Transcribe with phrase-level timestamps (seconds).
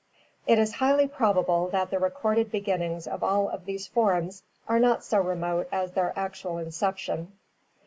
[0.47, 5.03] It is highly probable that the recorded beginnings of all of these forms are not
[5.03, 7.33] so remote as their actual inception.